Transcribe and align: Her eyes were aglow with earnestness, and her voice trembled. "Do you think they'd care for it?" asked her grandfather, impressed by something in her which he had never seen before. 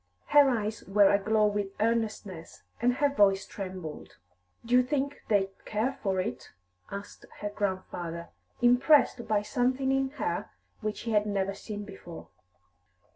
Her 0.29 0.49
eyes 0.49 0.83
were 0.87 1.11
aglow 1.13 1.45
with 1.45 1.73
earnestness, 1.79 2.63
and 2.81 2.95
her 2.95 3.07
voice 3.13 3.45
trembled. 3.45 4.17
"Do 4.65 4.73
you 4.73 4.81
think 4.81 5.21
they'd 5.29 5.51
care 5.63 5.93
for 6.01 6.19
it?" 6.19 6.49
asked 6.89 7.27
her 7.41 7.49
grandfather, 7.51 8.29
impressed 8.63 9.27
by 9.27 9.43
something 9.43 9.91
in 9.91 10.09
her 10.17 10.49
which 10.79 11.01
he 11.01 11.11
had 11.11 11.27
never 11.27 11.53
seen 11.53 11.85
before. 11.85 12.29